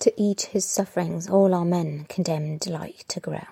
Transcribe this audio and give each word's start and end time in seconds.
To 0.00 0.12
eat 0.16 0.48
his 0.52 0.64
sufferings 0.64 1.28
all 1.28 1.52
are 1.52 1.64
men 1.64 2.06
condemned 2.08 2.66
like 2.66 3.06
to 3.08 3.20
groan, 3.20 3.46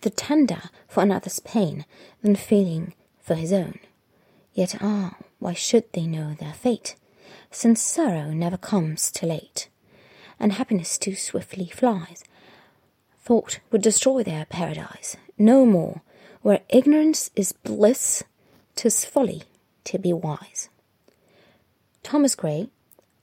the 0.00 0.08
tender 0.08 0.70
for 0.88 1.02
another's 1.02 1.40
pain 1.40 1.84
than 2.22 2.36
feeling 2.36 2.94
for 3.20 3.34
his 3.34 3.52
own. 3.52 3.78
Yet 4.54 4.76
ah, 4.80 5.16
why 5.40 5.52
should 5.52 5.92
they 5.92 6.06
know 6.06 6.32
their 6.32 6.54
fate, 6.54 6.96
since 7.50 7.82
sorrow 7.82 8.30
never 8.30 8.56
comes 8.56 9.10
too 9.10 9.26
late, 9.26 9.68
and 10.40 10.54
happiness 10.54 10.96
too 10.96 11.14
swiftly 11.14 11.66
flies? 11.66 12.24
Thought 13.20 13.60
would 13.70 13.82
destroy 13.82 14.22
their 14.22 14.46
paradise. 14.46 15.18
No 15.36 15.66
more, 15.66 16.00
where 16.40 16.60
ignorance 16.70 17.30
is 17.36 17.52
bliss, 17.52 18.22
'tis 18.74 19.04
folly 19.04 19.42
to 19.84 19.98
be 19.98 20.14
wise. 20.14 20.70
Thomas 22.02 22.34
Gray, 22.34 22.68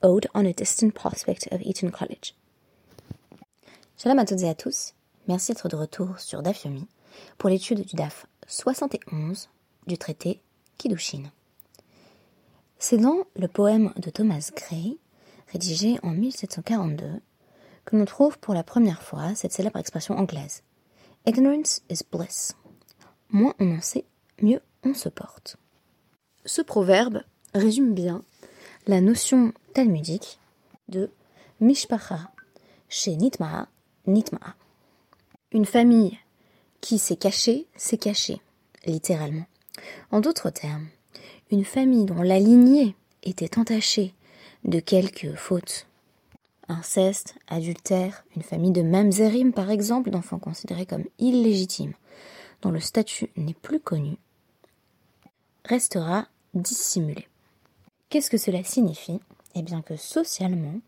Ode 0.03 0.27
on 0.35 0.45
a 0.45 0.53
Distant 0.53 0.93
Prospect 0.93 1.47
of 1.51 1.61
Eton 1.63 1.89
College. 1.91 2.35
Shalom 4.01 4.17
à 4.17 4.25
toutes 4.25 4.41
et 4.41 4.49
à 4.49 4.55
tous. 4.55 4.95
Merci 5.27 5.51
d'être 5.51 5.67
de 5.67 5.75
retour 5.75 6.19
sur 6.19 6.41
DAF 6.41 6.65
Yomi 6.65 6.87
pour 7.37 7.51
l'étude 7.51 7.85
du 7.85 7.95
DAF 7.95 8.25
71 8.47 9.47
du 9.85 9.95
traité 9.99 10.41
Kiddushin. 10.79 11.25
C'est 12.79 12.97
dans 12.97 13.25
le 13.35 13.47
poème 13.47 13.93
de 13.97 14.09
Thomas 14.09 14.49
Gray, 14.55 14.97
rédigé 15.51 15.99
en 16.01 16.13
1742, 16.13 17.21
que 17.85 17.95
l'on 17.95 18.05
trouve 18.05 18.39
pour 18.39 18.55
la 18.55 18.63
première 18.63 19.03
fois 19.03 19.35
cette 19.35 19.53
célèbre 19.53 19.77
expression 19.77 20.17
anglaise. 20.17 20.63
Ignorance 21.27 21.83
is 21.91 21.99
bliss. 22.11 22.55
Moins 23.29 23.53
on 23.59 23.77
en 23.77 23.81
sait, 23.81 24.05
mieux 24.41 24.61
on 24.83 24.95
se 24.95 25.09
porte. 25.09 25.57
Ce 26.45 26.63
proverbe 26.63 27.21
résume 27.53 27.93
bien 27.93 28.23
la 28.87 28.99
notion 28.99 29.53
talmudique 29.75 30.39
de 30.87 31.11
mishpacha 31.59 32.31
chez 32.89 33.15
Nitma'a 33.15 33.67
Nitma'a. 34.07 34.55
Une 35.51 35.65
famille 35.65 36.17
qui 36.79 36.97
s'est 36.97 37.15
cachée, 37.15 37.67
s'est 37.75 37.97
cachée, 37.97 38.41
littéralement. 38.85 39.45
En 40.11 40.19
d'autres 40.21 40.49
termes, 40.49 40.87
une 41.51 41.65
famille 41.65 42.05
dont 42.05 42.21
la 42.21 42.39
lignée 42.39 42.95
était 43.23 43.59
entachée 43.59 44.13
de 44.63 44.79
quelques 44.79 45.35
fautes. 45.35 45.87
Inceste, 46.67 47.35
adultère, 47.47 48.23
une 48.35 48.43
famille 48.43 48.71
de 48.71 48.81
mamzerim 48.81 49.51
par 49.51 49.69
exemple, 49.69 50.09
d'enfants 50.09 50.39
considérés 50.39 50.85
comme 50.85 51.05
illégitimes, 51.19 51.93
dont 52.61 52.71
le 52.71 52.79
statut 52.79 53.29
n'est 53.35 53.53
plus 53.53 53.79
connu, 53.79 54.17
restera 55.65 56.27
dissimulée. 56.53 57.27
Qu'est-ce 58.09 58.29
que 58.29 58.37
cela 58.37 58.63
signifie? 58.63 59.19
Eh 59.55 59.61
bien 59.61 59.81
que 59.81 59.95
socialement, 59.95 60.79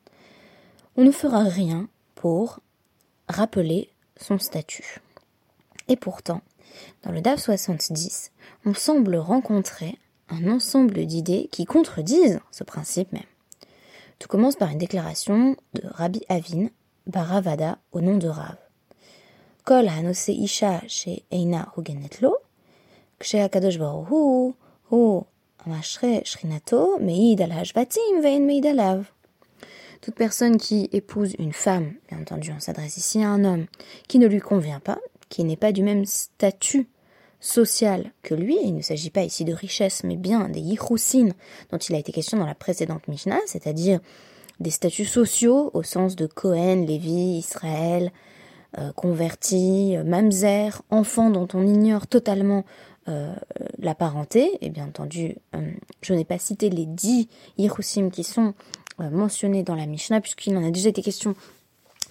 on 0.95 1.03
ne 1.03 1.11
fera 1.11 1.43
rien 1.43 1.87
pour 2.15 2.59
rappeler 3.27 3.89
son 4.17 4.37
statut. 4.39 4.99
Et 5.87 5.95
pourtant, 5.95 6.41
dans 7.03 7.11
le 7.11 7.21
DAF 7.21 7.41
70, 7.41 8.31
on 8.65 8.73
semble 8.73 9.15
rencontrer 9.15 9.97
un 10.29 10.49
ensemble 10.49 11.05
d'idées 11.05 11.49
qui 11.51 11.65
contredisent 11.65 12.39
ce 12.51 12.63
principe 12.63 13.11
même. 13.11 13.23
Tout 14.19 14.27
commence 14.27 14.55
par 14.55 14.71
une 14.71 14.77
déclaration 14.77 15.55
de 15.73 15.81
Rabbi 15.85 16.21
Avin, 16.29 16.67
Baravada, 17.07 17.77
au 17.91 18.01
nom 18.01 18.17
de 18.17 18.27
Rav. 18.27 18.55
Kol 19.65 19.87
hanose 19.87 20.29
isha 20.29 20.81
chez 20.87 21.23
Eina 21.31 21.71
hugenetlo, 21.75 22.35
kshe 23.19 23.35
akadosh 23.35 23.77
baruhu, 23.79 24.55
hu 24.91 25.21
amashre 25.63 26.25
shrinato, 26.25 26.99
meid 26.99 27.39
al 27.41 27.51
hashvatim 27.51 28.21
vein 28.21 28.43
meid 28.45 28.65
alav. 28.65 29.05
Toute 30.03 30.15
personne 30.15 30.57
qui 30.57 30.89
épouse 30.91 31.33
une 31.39 31.53
femme, 31.53 31.93
bien 32.09 32.19
entendu 32.19 32.51
on 32.53 32.59
s'adresse 32.59 32.97
ici 32.97 33.23
à 33.23 33.29
un 33.29 33.45
homme, 33.45 33.67
qui 34.09 34.19
ne 34.19 34.27
lui 34.27 34.41
convient 34.41 34.81
pas, 34.81 34.99
qui 35.29 35.45
n'est 35.45 35.55
pas 35.55 35.71
du 35.71 35.81
même 35.81 36.03
statut 36.03 36.89
social 37.39 38.11
que 38.21 38.35
lui, 38.35 38.57
et 38.57 38.65
il 38.65 38.75
ne 38.75 38.81
s'agit 38.81 39.11
pas 39.11 39.23
ici 39.23 39.45
de 39.45 39.53
richesse, 39.53 40.03
mais 40.03 40.17
bien 40.17 40.49
des 40.49 40.59
yichoussines 40.59 41.31
dont 41.71 41.77
il 41.77 41.95
a 41.95 41.99
été 41.99 42.11
question 42.11 42.37
dans 42.37 42.45
la 42.45 42.53
précédente 42.53 43.07
Mishnah, 43.07 43.39
c'est-à-dire 43.45 44.01
des 44.59 44.71
statuts 44.71 45.05
sociaux 45.05 45.71
au 45.73 45.83
sens 45.83 46.17
de 46.17 46.27
Cohen, 46.27 46.83
Lévi, 46.85 47.37
Israël, 47.37 48.11
euh, 48.79 48.91
converti, 48.91 49.95
euh, 49.95 50.03
mamzer, 50.03 50.81
enfant 50.89 51.29
dont 51.29 51.47
on 51.53 51.65
ignore 51.65 52.07
totalement 52.07 52.65
euh, 53.07 53.33
la 53.79 53.95
parenté, 53.95 54.57
et 54.59 54.69
bien 54.69 54.87
entendu, 54.87 55.37
je 56.01 56.13
n'ai 56.13 56.25
pas 56.25 56.39
cité 56.39 56.69
les 56.69 56.85
dix 56.85 57.29
yichoussim 57.57 58.09
qui 58.09 58.25
sont 58.25 58.53
mentionné 58.99 59.63
dans 59.63 59.75
la 59.75 59.85
Mishnah, 59.85 60.21
puisqu'il 60.21 60.55
en 60.57 60.63
a 60.63 60.71
déjà 60.71 60.89
été 60.89 61.01
question 61.01 61.35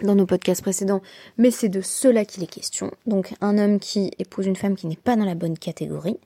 dans 0.02 0.14
nos 0.14 0.26
podcasts 0.26 0.62
précédents, 0.62 1.02
mais 1.38 1.50
c'est 1.50 1.68
de 1.68 1.80
cela 1.80 2.24
qu'il 2.24 2.42
est 2.42 2.48
question. 2.48 2.90
Donc 3.06 3.34
un 3.40 3.58
homme 3.58 3.78
qui 3.78 4.10
épouse 4.18 4.46
une 4.46 4.56
femme 4.56 4.74
qui 4.74 4.86
n'est 4.86 4.96
pas 4.96 5.16
dans 5.16 5.24
la 5.24 5.34
bonne 5.34 5.58
catégorie, 5.58 6.18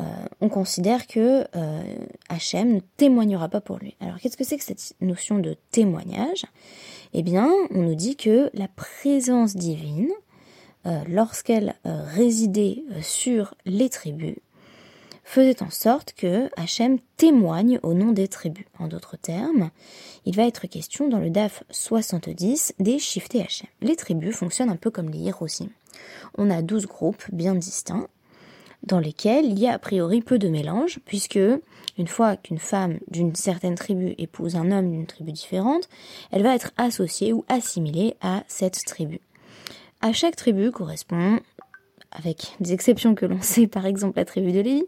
euh, 0.00 0.04
on 0.40 0.48
considère 0.48 1.06
que 1.06 1.46
euh, 1.56 1.82
Hachem 2.28 2.74
ne 2.74 2.80
témoignera 2.96 3.48
pas 3.48 3.60
pour 3.60 3.78
lui. 3.78 3.96
Alors 4.00 4.18
qu'est-ce 4.18 4.36
que 4.36 4.44
c'est 4.44 4.58
que 4.58 4.64
cette 4.64 4.94
notion 5.00 5.38
de 5.38 5.56
témoignage? 5.70 6.44
Eh 7.12 7.22
bien, 7.22 7.50
on 7.70 7.82
nous 7.82 7.94
dit 7.94 8.16
que 8.16 8.50
la 8.54 8.68
présence 8.68 9.54
divine, 9.54 10.10
lorsqu'elle 11.08 11.76
résidait 11.84 12.82
sur 13.00 13.54
les 13.64 13.88
tribus, 13.88 14.34
faisait 15.24 15.62
en 15.62 15.70
sorte 15.70 16.12
que 16.12 16.48
Hachem 16.56 16.98
témoigne 17.16 17.80
au 17.82 17.94
nom 17.94 18.12
des 18.12 18.28
tribus. 18.28 18.66
En 18.78 18.86
d'autres 18.86 19.16
termes, 19.16 19.70
il 20.26 20.36
va 20.36 20.46
être 20.46 20.66
question 20.66 21.08
dans 21.08 21.18
le 21.18 21.30
DAF 21.30 21.64
70 21.70 22.74
des 22.78 22.98
Shifté 22.98 23.42
Hachem. 23.42 23.68
Les 23.80 23.96
tribus 23.96 24.36
fonctionnent 24.36 24.70
un 24.70 24.76
peu 24.76 24.90
comme 24.90 25.10
les 25.10 25.18
Hirosim. 25.18 25.68
On 26.36 26.50
a 26.50 26.62
12 26.62 26.86
groupes 26.86 27.24
bien 27.32 27.54
distincts 27.54 28.08
dans 28.84 28.98
lesquels 28.98 29.46
il 29.46 29.58
y 29.58 29.66
a 29.66 29.74
a 29.74 29.78
priori 29.78 30.20
peu 30.20 30.38
de 30.38 30.48
mélange, 30.48 31.00
puisque 31.06 31.38
une 31.96 32.06
fois 32.06 32.36
qu'une 32.36 32.58
femme 32.58 32.98
d'une 33.08 33.34
certaine 33.34 33.76
tribu 33.76 34.14
épouse 34.18 34.56
un 34.56 34.70
homme 34.70 34.90
d'une 34.90 35.06
tribu 35.06 35.32
différente, 35.32 35.88
elle 36.30 36.42
va 36.42 36.54
être 36.54 36.72
associée 36.76 37.32
ou 37.32 37.44
assimilée 37.48 38.14
à 38.20 38.42
cette 38.46 38.84
tribu. 38.84 39.20
À 40.02 40.12
chaque 40.12 40.36
tribu 40.36 40.70
correspond 40.70 41.40
avec 42.14 42.56
des 42.60 42.72
exceptions 42.72 43.14
que 43.14 43.26
l'on 43.26 43.42
sait, 43.42 43.66
par 43.66 43.86
exemple 43.86 44.18
la 44.18 44.24
tribu 44.24 44.52
de 44.52 44.60
Lévi, 44.60 44.84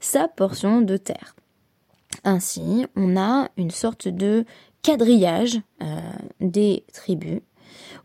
sa 0.00 0.28
portion 0.28 0.80
de 0.80 0.96
terre. 0.96 1.34
Ainsi, 2.24 2.86
on 2.96 3.16
a 3.16 3.48
une 3.56 3.70
sorte 3.70 4.08
de 4.08 4.44
quadrillage 4.82 5.60
euh, 5.82 6.00
des 6.40 6.84
tribus 6.92 7.40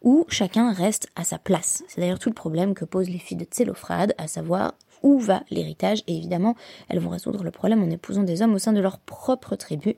où 0.02 0.26
chacun 0.28 0.74
reste 0.74 1.08
à 1.16 1.24
sa 1.24 1.38
place. 1.38 1.84
C'est 1.88 2.02
d'ailleurs 2.02 2.20
tout 2.20 2.30
le 2.30 2.36
problème 2.36 2.74
que 2.74 2.86
posent 2.86 3.10
les 3.10 3.20
filles 3.20 3.38
de 3.38 3.46
Tsélophrade, 3.46 4.14
à 4.18 4.28
savoir 4.28 4.74
où 5.04 5.20
va 5.20 5.44
l'héritage, 5.52 6.04
et 6.08 6.18
évidemment, 6.18 6.56
elles 6.90 7.00
vont 7.00 7.10
résoudre 7.10 7.44
le 7.44 7.52
problème 7.52 7.84
en 7.84 7.90
épousant 7.90 8.24
des 8.24 8.42
hommes 8.42 8.54
au 8.54 8.60
sein 8.60 8.74
de 8.74 8.80
leur 8.80 8.98
propre 9.00 9.56
tribu, 9.56 9.96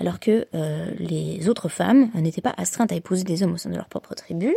alors 0.00 0.18
que 0.18 0.46
euh, 0.54 0.90
les 0.98 1.48
autres 1.48 1.68
femmes 1.68 2.10
n'étaient 2.14 2.40
pas 2.40 2.54
astreintes 2.56 2.92
à 2.92 2.96
épouser 2.96 3.24
des 3.24 3.42
hommes 3.42 3.52
au 3.52 3.58
sein 3.58 3.70
de 3.70 3.76
leur 3.76 3.88
propre 3.88 4.14
tribu, 4.14 4.54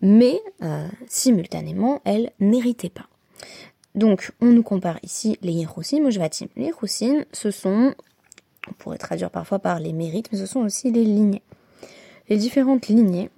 mais 0.00 0.40
euh, 0.62 0.88
simultanément, 1.06 2.00
elles 2.04 2.32
n'héritaient 2.40 2.88
pas. 2.88 3.06
Donc, 3.94 4.32
on 4.40 4.46
nous 4.46 4.64
compare 4.64 4.98
ici 5.02 5.38
les 5.42 5.52
Yerousim 5.52 6.04
aux. 6.04 6.48
Les 6.56 6.66
Yerousim, 6.66 7.24
ce 7.32 7.50
sont, 7.50 7.94
on 8.68 8.72
pourrait 8.72 8.98
traduire 8.98 9.30
parfois 9.30 9.60
par 9.60 9.78
les 9.78 9.92
mérites, 9.92 10.30
mais 10.32 10.38
ce 10.38 10.46
sont 10.46 10.60
aussi 10.60 10.90
les 10.90 11.04
lignées. 11.04 11.42
Les 12.28 12.36
différentes 12.36 12.88
lignées 12.88 13.30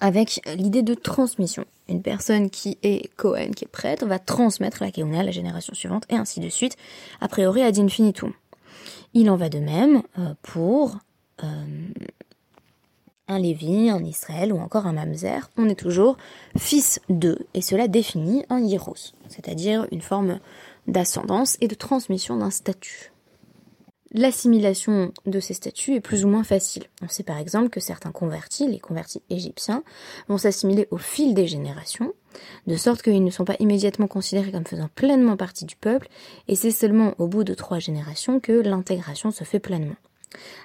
avec 0.00 0.40
l'idée 0.56 0.82
de 0.82 0.94
transmission. 0.94 1.64
Une 1.88 2.02
personne 2.02 2.50
qui 2.50 2.78
est 2.82 3.14
Cohen, 3.16 3.50
qui 3.54 3.64
est 3.64 3.68
prêtre, 3.68 4.06
va 4.06 4.18
transmettre 4.18 4.82
la 4.82 4.90
Keuna 4.90 5.20
à 5.20 5.22
la 5.24 5.30
génération 5.30 5.74
suivante, 5.74 6.04
et 6.08 6.16
ainsi 6.16 6.40
de 6.40 6.48
suite, 6.48 6.76
a 7.20 7.28
priori 7.28 7.62
ad 7.62 7.78
infinitum. 7.78 8.32
Il 9.14 9.30
en 9.30 9.36
va 9.36 9.48
de 9.48 9.58
même 9.58 10.02
euh, 10.18 10.34
pour 10.42 10.98
euh, 11.42 11.64
un 13.28 13.38
Lévi, 13.38 13.90
un 13.90 14.04
Israël 14.04 14.52
ou 14.52 14.58
encore 14.58 14.86
un 14.86 14.92
Mamzer. 14.92 15.50
On 15.56 15.68
est 15.68 15.78
toujours 15.78 16.16
fils 16.56 17.00
d'eux, 17.08 17.38
et 17.54 17.62
cela 17.62 17.88
définit 17.88 18.44
un 18.48 18.60
Hieros, 18.60 19.12
c'est-à-dire 19.28 19.86
une 19.90 20.02
forme 20.02 20.38
d'ascendance 20.86 21.56
et 21.60 21.68
de 21.68 21.74
transmission 21.74 22.36
d'un 22.36 22.50
statut 22.50 23.11
l'assimilation 24.12 25.12
de 25.26 25.40
ces 25.40 25.54
statuts 25.54 25.94
est 25.94 26.00
plus 26.00 26.24
ou 26.24 26.28
moins 26.28 26.44
facile. 26.44 26.84
On 27.02 27.08
sait 27.08 27.22
par 27.22 27.38
exemple 27.38 27.70
que 27.70 27.80
certains 27.80 28.12
convertis, 28.12 28.68
les 28.68 28.78
convertis 28.78 29.22
égyptiens, 29.30 29.82
vont 30.28 30.38
s'assimiler 30.38 30.88
au 30.90 30.98
fil 30.98 31.34
des 31.34 31.46
générations, 31.46 32.12
de 32.66 32.76
sorte 32.76 33.02
qu'ils 33.02 33.24
ne 33.24 33.30
sont 33.30 33.44
pas 33.44 33.56
immédiatement 33.58 34.06
considérés 34.06 34.52
comme 34.52 34.66
faisant 34.66 34.88
pleinement 34.94 35.36
partie 35.36 35.64
du 35.64 35.76
peuple, 35.76 36.08
et 36.48 36.56
c'est 36.56 36.70
seulement 36.70 37.14
au 37.18 37.26
bout 37.26 37.44
de 37.44 37.54
trois 37.54 37.78
générations 37.78 38.40
que 38.40 38.52
l'intégration 38.52 39.30
se 39.30 39.44
fait 39.44 39.60
pleinement. 39.60 39.96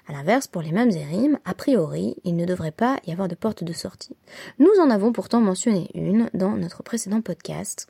À 0.08 0.14
l'inverse, 0.14 0.48
pour 0.48 0.62
les 0.62 0.72
mamzerim, 0.72 1.40
a 1.44 1.54
priori, 1.54 2.16
il 2.24 2.36
ne 2.38 2.46
devrait 2.46 2.72
pas 2.72 3.00
y 3.06 3.12
avoir 3.12 3.28
de 3.28 3.36
porte 3.36 3.64
de 3.66 3.74
sortie. 3.74 4.16
Nous 4.60 4.72
en 4.82 4.90
avons 4.90 5.12
pourtant 5.12 5.42
mentionné 5.42 5.90
une 5.94 6.30
dans 6.34 6.56
notre 6.56 6.84
précédent 6.84 7.22
podcast, 7.22 7.88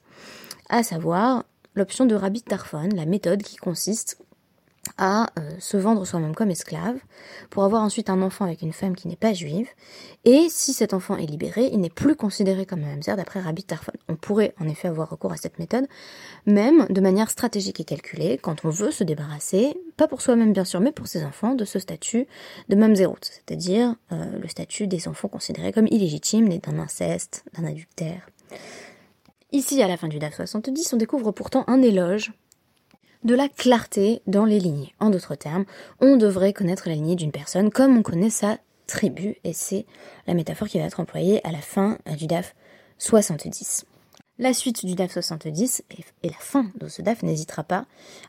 à 0.70 0.82
savoir 0.82 1.46
l'option 1.76 2.08
de 2.08 2.16
Rabbi 2.16 2.42
Tarfon, 2.42 2.90
la 2.96 3.06
méthode 3.06 3.44
qui 3.44 3.58
consiste 3.58 4.18
à 4.98 5.28
euh, 5.38 5.52
se 5.60 5.78
vendre 5.78 6.06
soi-même 6.06 6.36
comme 6.36 6.50
esclave, 6.50 6.98
pour 7.50 7.64
avoir 7.64 7.84
ensuite 7.84 8.10
un 8.10 8.22
enfant 8.22 8.46
avec 8.46 8.62
une 8.62 8.74
femme 8.74 8.96
qui 8.96 9.08
n'est 9.08 9.16
pas 9.16 9.34
juive, 9.34 9.68
et 10.26 10.48
si 10.50 10.74
cet 10.74 10.94
enfant 10.94 11.18
est 11.18 11.26
libéré, 11.26 11.70
il 11.72 11.80
n'est 11.80 11.90
plus 11.90 12.16
considéré 12.16 12.66
comme 12.66 12.84
un 12.84 12.88
mamzer 12.88 13.16
d'après 13.16 13.40
Rabbi 13.40 13.64
Tarfon. 13.64 13.92
On 14.10 14.16
pourrait 14.16 14.54
en 14.60 14.68
effet 14.68 14.88
avoir 14.88 15.10
recours 15.10 15.32
à 15.32 15.38
cette 15.38 15.60
méthode, 15.60 15.88
même 16.46 16.86
de 16.90 17.02
manière 17.02 17.30
stratégique 17.30 17.80
et 17.80 17.86
calculée, 17.86 18.38
quand 18.42 18.66
on 18.66 18.70
veut 18.70 18.92
se 18.92 19.04
débarrasser, 19.04 19.76
pas 19.96 20.08
pour 20.08 20.22
soi-même 20.22 20.54
bien 20.54 20.66
sûr, 20.66 20.80
mais 20.80 20.92
pour 20.92 21.08
ses 21.08 21.24
enfants, 21.24 21.56
de 21.56 21.66
ce 21.66 21.80
statut 21.80 22.28
de 22.70 22.76
mamzerut, 22.76 23.18
c'est-à-dire 23.22 23.96
euh, 24.12 24.40
le 24.40 24.48
statut 24.48 24.88
des 24.88 25.08
enfants 25.08 25.28
considérés 25.28 25.72
comme 25.72 25.88
illégitimes, 25.88 26.48
nés 26.48 26.60
d'un 26.60 26.80
inceste, 26.80 27.44
d'un 27.54 27.66
adultère. 27.66 28.30
Ici, 29.54 29.82
à 29.82 29.88
la 29.88 29.96
fin 29.96 30.10
du 30.10 30.20
DAF 30.20 30.36
70, 30.36 30.94
on 30.94 30.98
découvre 30.98 31.32
pourtant 31.32 31.64
un 31.68 31.82
éloge 31.82 32.34
de 33.24 33.36
la 33.36 33.50
clarté 33.50 34.22
dans 34.28 34.46
les 34.46 34.60
lignées. 34.60 34.94
En 35.00 35.10
d'autres 35.10 35.36
termes, 35.36 35.66
on 36.00 36.18
devrait 36.18 36.54
connaître 36.54 36.88
la 36.88 36.96
lignée 36.96 37.16
d'une 37.16 37.32
personne 37.32 37.72
comme 37.72 37.98
on 37.98 38.04
connaît 38.04 38.30
sa 38.30 38.58
tribu, 38.88 39.36
et 39.44 39.54
c'est 39.54 39.86
la 40.28 40.34
métaphore 40.34 40.68
qui 40.68 40.80
va 40.80 40.86
être 40.86 41.00
employée 41.00 41.46
à 41.46 41.52
la 41.52 41.62
fin 41.62 41.98
du 42.18 42.26
DAF 42.26 42.56
70. 42.98 43.86
La 44.40 44.54
suite 44.54 44.86
du 44.86 44.94
DAF 44.94 45.14
70 45.14 45.84
et 46.22 46.30
la 46.30 46.38
fin 46.40 46.68
de 46.80 46.88
ce 46.88 47.02
DAF 47.02 47.24
n'hésitera 47.24 47.64
pas 47.64 47.86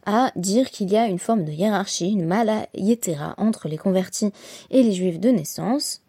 à 0.06 0.32
dire 0.37 0.70
qu'il 0.70 0.91
y 0.91 0.96
a 0.96 1.06
une 1.06 1.19
forme 1.19 1.44
de 1.44 1.52
hiérarchie, 1.52 2.11
une 2.11 2.26
mala 2.26 2.67
yetera 2.75 3.34
entre 3.37 3.69
les 3.69 3.76
convertis 3.76 4.32
et 4.70 4.82
les 4.82 4.93
juifs 4.93 5.20
de 5.20 5.29
naissance, 5.29 6.00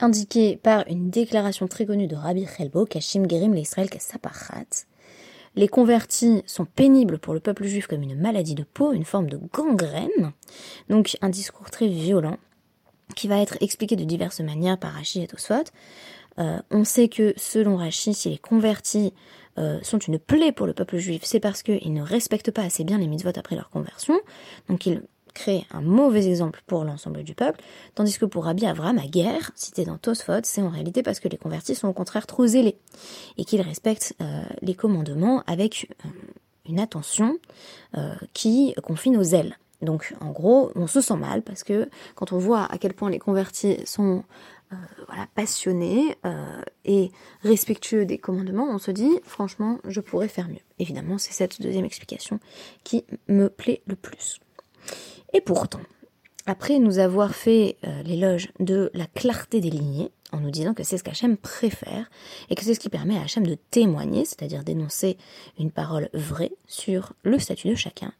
indiquée 0.00 0.56
par 0.56 0.84
une 0.88 1.10
déclaration 1.10 1.68
très 1.68 1.86
connue 1.86 2.08
de 2.08 2.16
Rabbi 2.16 2.46
Chelbo, 2.46 2.86
Kashim 2.86 3.28
Gerim 3.28 3.54
l'Israël 3.54 3.88
Kasapachat, 3.88 4.86
les 5.56 5.68
convertis 5.68 6.42
sont 6.46 6.64
pénibles 6.64 7.18
pour 7.18 7.34
le 7.34 7.40
peuple 7.40 7.64
juif 7.64 7.86
comme 7.86 8.02
une 8.02 8.18
maladie 8.18 8.54
de 8.54 8.64
peau, 8.64 8.92
une 8.92 9.04
forme 9.04 9.28
de 9.28 9.38
gangrène. 9.52 10.32
Donc 10.88 11.16
un 11.22 11.28
discours 11.28 11.70
très 11.70 11.88
violent 11.88 12.38
qui 13.16 13.28
va 13.28 13.40
être 13.40 13.56
expliqué 13.60 13.96
de 13.96 14.04
diverses 14.04 14.40
manières 14.40 14.78
par 14.78 14.92
Rashi 14.92 15.22
et 15.22 15.26
Tosfot. 15.26 15.64
Euh, 16.38 16.58
on 16.70 16.84
sait 16.84 17.08
que 17.08 17.34
selon 17.36 17.76
Rashi, 17.76 18.14
si 18.14 18.30
les 18.30 18.38
convertis 18.38 19.12
euh, 19.58 19.80
sont 19.82 19.98
une 19.98 20.18
plaie 20.18 20.52
pour 20.52 20.66
le 20.66 20.72
peuple 20.72 20.98
juif, 20.98 21.22
c'est 21.24 21.40
parce 21.40 21.62
qu'ils 21.62 21.92
ne 21.92 22.02
respectent 22.02 22.52
pas 22.52 22.62
assez 22.62 22.84
bien 22.84 22.98
les 22.98 23.08
mitzvot 23.08 23.32
après 23.36 23.56
leur 23.56 23.70
conversion. 23.70 24.20
Donc 24.68 24.86
ils 24.86 25.02
créer 25.32 25.66
un 25.70 25.80
mauvais 25.80 26.28
exemple 26.28 26.62
pour 26.66 26.84
l'ensemble 26.84 27.22
du 27.22 27.34
peuple, 27.34 27.60
tandis 27.94 28.18
que 28.18 28.24
pour 28.24 28.44
Rabbi 28.44 28.66
Avram, 28.66 28.98
à 28.98 29.06
guerre, 29.06 29.50
cité 29.54 29.84
dans 29.84 29.98
Tosfot, 29.98 30.40
c'est 30.44 30.62
en 30.62 30.68
réalité 30.68 31.02
parce 31.02 31.20
que 31.20 31.28
les 31.28 31.36
convertis 31.36 31.74
sont 31.74 31.88
au 31.88 31.92
contraire 31.92 32.26
trop 32.26 32.46
zélés 32.46 32.78
et 33.36 33.44
qu'ils 33.44 33.60
respectent 33.60 34.14
euh, 34.20 34.42
les 34.62 34.74
commandements 34.74 35.42
avec 35.46 35.94
euh, 36.04 36.08
une 36.68 36.80
attention 36.80 37.38
euh, 37.96 38.14
qui 38.32 38.74
confine 38.82 39.16
aux 39.16 39.22
ailes. 39.22 39.56
Donc 39.82 40.14
en 40.20 40.30
gros, 40.30 40.70
on 40.74 40.86
se 40.86 41.00
sent 41.00 41.16
mal 41.16 41.42
parce 41.42 41.64
que 41.64 41.88
quand 42.14 42.32
on 42.32 42.38
voit 42.38 42.64
à 42.70 42.76
quel 42.78 42.92
point 42.92 43.10
les 43.10 43.18
convertis 43.18 43.78
sont 43.86 44.24
voilà, 45.08 45.26
passionnés 45.34 46.16
et 46.84 47.10
respectueux 47.42 48.04
des 48.04 48.18
commandements, 48.18 48.68
on 48.70 48.78
se 48.78 48.92
dit 48.92 49.18
franchement, 49.24 49.78
je 49.88 50.00
pourrais 50.00 50.28
faire 50.28 50.48
mieux. 50.48 50.60
Évidemment, 50.78 51.16
c'est 51.16 51.32
cette 51.32 51.60
deuxième 51.62 51.86
explication 51.86 52.38
qui 52.84 53.04
me 53.26 53.48
plaît 53.48 53.82
le 53.86 53.96
plus. 53.96 54.38
Et 55.32 55.40
pourtant, 55.40 55.80
après 56.46 56.78
nous 56.78 56.98
avoir 56.98 57.34
fait 57.34 57.76
euh, 57.84 58.02
l'éloge 58.02 58.48
de 58.58 58.90
la 58.94 59.06
clarté 59.06 59.60
des 59.60 59.70
lignées, 59.70 60.10
en 60.32 60.40
nous 60.40 60.50
disant 60.50 60.74
que 60.74 60.82
c'est 60.82 60.98
ce 60.98 61.04
qu'Hachem 61.04 61.36
préfère, 61.36 62.10
et 62.48 62.54
que 62.54 62.62
c'est 62.62 62.74
ce 62.74 62.80
qui 62.80 62.88
permet 62.88 63.16
à 63.16 63.22
Hachem 63.22 63.46
de 63.46 63.56
témoigner, 63.70 64.24
c'est-à-dire 64.24 64.64
d'énoncer 64.64 65.16
une 65.58 65.70
parole 65.70 66.08
vraie 66.12 66.52
sur 66.66 67.12
le 67.22 67.38
statut 67.38 67.68
de 67.68 67.74
chacun, 67.74 68.12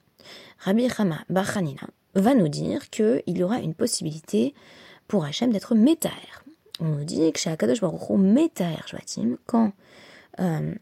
Rabbi 0.58 0.88
Rama 0.88 1.18
Bachanina 1.28 1.88
va 2.14 2.34
nous 2.34 2.48
dire 2.48 2.90
qu'il 2.90 3.22
y 3.26 3.42
aura 3.42 3.58
une 3.58 3.74
possibilité 3.74 4.54
pour 5.08 5.24
Hachem 5.24 5.52
d'être 5.52 5.74
métaer. 5.74 6.10
On 6.80 6.86
nous 6.86 7.04
dit 7.04 7.32
que 7.32 7.38
chez 7.38 7.50
Akadosh 7.50 7.80
Baruch 7.80 8.10
métaer 8.10 8.78
Jvatim, 8.86 9.36
quand 9.46 9.72
euh, 10.40 10.74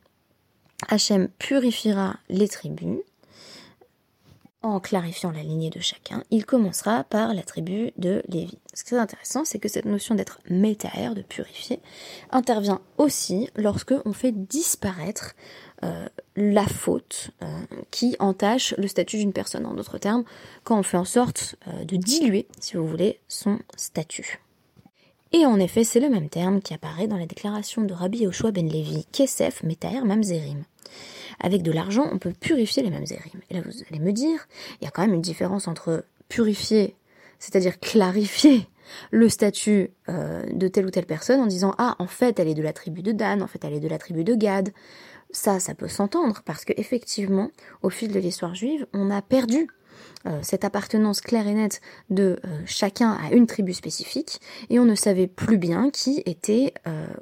Hachem 0.88 1.28
purifiera 1.38 2.16
les 2.28 2.48
tribus, 2.48 2.98
en 4.62 4.80
clarifiant 4.80 5.30
la 5.30 5.42
lignée 5.42 5.70
de 5.70 5.80
chacun, 5.80 6.24
il 6.30 6.44
commencera 6.44 7.04
par 7.04 7.32
la 7.32 7.42
tribu 7.42 7.92
de 7.96 8.22
Lévi. 8.28 8.58
Ce 8.74 8.82
qui 8.82 8.94
est 8.94 8.98
intéressant, 8.98 9.44
c'est 9.44 9.58
que 9.58 9.68
cette 9.68 9.84
notion 9.84 10.14
d'être 10.14 10.40
métaère, 10.50 11.14
de 11.14 11.22
purifier, 11.22 11.80
intervient 12.30 12.80
aussi 12.96 13.50
lorsque 13.56 13.94
on 14.04 14.12
fait 14.12 14.32
disparaître 14.32 15.34
euh, 15.84 16.08
la 16.34 16.66
faute 16.66 17.30
euh, 17.42 17.46
qui 17.92 18.16
entache 18.18 18.74
le 18.78 18.88
statut 18.88 19.18
d'une 19.18 19.32
personne. 19.32 19.64
En 19.64 19.74
d'autres 19.74 19.98
termes, 19.98 20.24
quand 20.64 20.78
on 20.78 20.82
fait 20.82 20.96
en 20.96 21.04
sorte 21.04 21.54
euh, 21.68 21.84
de 21.84 21.96
diluer, 21.96 22.48
si 22.58 22.76
vous 22.76 22.86
voulez, 22.86 23.20
son 23.28 23.60
statut. 23.76 24.40
Et 25.32 25.46
en 25.46 25.60
effet, 25.60 25.84
c'est 25.84 26.00
le 26.00 26.08
même 26.08 26.28
terme 26.28 26.60
qui 26.60 26.74
apparaît 26.74 27.06
dans 27.06 27.18
la 27.18 27.26
déclaration 27.26 27.82
de 27.82 27.92
Rabbi 27.92 28.20
Yoshua 28.20 28.50
ben 28.50 28.68
Levi, 28.68 29.06
Kesef 29.12 29.62
Metaer 29.62 30.00
Mamzerim 30.02 30.64
avec 31.40 31.62
de 31.62 31.72
l'argent, 31.72 32.08
on 32.12 32.18
peut 32.18 32.32
purifier 32.32 32.82
les 32.82 32.90
mêmes 32.90 33.04
érim. 33.10 33.40
Et 33.50 33.54
là, 33.54 33.60
vous 33.64 33.72
allez 33.90 34.00
me 34.00 34.12
dire, 34.12 34.46
il 34.80 34.84
y 34.84 34.88
a 34.88 34.90
quand 34.90 35.02
même 35.02 35.14
une 35.14 35.22
différence 35.22 35.68
entre 35.68 36.04
purifier, 36.28 36.96
c'est-à-dire 37.38 37.78
clarifier 37.80 38.68
le 39.10 39.28
statut 39.28 39.90
euh, 40.08 40.44
de 40.52 40.68
telle 40.68 40.86
ou 40.86 40.90
telle 40.90 41.06
personne 41.06 41.40
en 41.40 41.46
disant 41.46 41.74
ah 41.78 41.96
en 41.98 42.06
fait 42.06 42.38
elle 42.38 42.48
est 42.48 42.54
de 42.54 42.62
la 42.62 42.72
tribu 42.72 43.02
de 43.02 43.12
Dan, 43.12 43.42
en 43.42 43.46
fait 43.46 43.64
elle 43.64 43.74
est 43.74 43.80
de 43.80 43.88
la 43.88 43.98
tribu 43.98 44.24
de 44.24 44.34
Gad. 44.34 44.72
Ça, 45.30 45.60
ça 45.60 45.74
peut 45.74 45.88
s'entendre 45.88 46.40
parce 46.46 46.64
que 46.64 46.72
effectivement, 46.78 47.50
au 47.82 47.90
fil 47.90 48.12
de 48.12 48.18
l'histoire 48.18 48.54
juive, 48.54 48.86
on 48.94 49.10
a 49.10 49.20
perdu 49.20 49.68
euh, 50.26 50.38
cette 50.42 50.64
appartenance 50.64 51.20
claire 51.20 51.46
et 51.46 51.52
nette 51.52 51.82
de 52.08 52.40
euh, 52.44 52.60
chacun 52.64 53.12
à 53.12 53.32
une 53.32 53.46
tribu 53.46 53.74
spécifique 53.74 54.40
et 54.70 54.78
on 54.78 54.86
ne 54.86 54.94
savait 54.94 55.26
plus 55.26 55.58
bien 55.58 55.90
qui 55.90 56.22
était 56.24 56.72